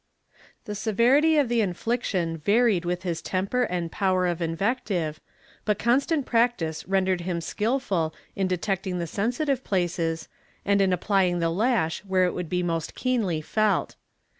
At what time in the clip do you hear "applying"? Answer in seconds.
10.91-11.37